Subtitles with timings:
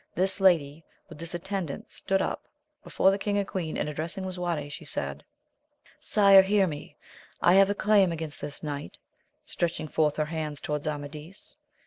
[0.15, 2.47] This lady with this attendance stood up
[2.83, 5.23] before the king and queen, and addressing Lisuarte she said,
[5.99, 6.97] Sire, hear me!
[7.39, 8.97] I have a claim against this knight,—
[9.45, 11.55] stretching forth her hand towards Amadis.